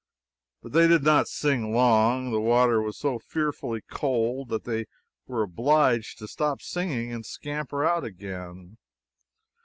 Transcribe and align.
But 0.63 0.71
they 0.71 0.87
did 0.87 1.03
not 1.03 1.27
sing 1.27 1.75
long. 1.75 2.31
The 2.31 2.41
water 2.41 2.81
was 2.81 2.97
so 2.97 3.19
fearfully 3.19 3.81
cold 3.87 4.49
that 4.49 4.63
they 4.63 4.85
were 5.27 5.43
obliged 5.43 6.17
to 6.17 6.27
stop 6.27 6.59
singing 6.59 7.13
and 7.13 7.23
scamper 7.23 7.85
out 7.85 8.03
again. 8.03 8.77